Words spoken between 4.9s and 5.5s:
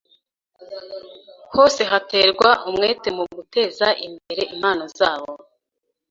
zabo